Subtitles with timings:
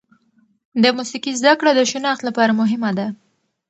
[0.83, 3.07] د موسیقي زده کړه د شناخت لپاره مهمه ده.